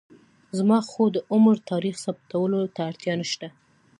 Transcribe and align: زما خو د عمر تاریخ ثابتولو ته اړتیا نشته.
زما 0.57 0.77
خو 0.89 1.03
د 1.15 1.17
عمر 1.33 1.55
تاریخ 1.71 1.95
ثابتولو 2.05 2.61
ته 2.75 2.79
اړتیا 2.89 3.13
نشته. 3.21 3.47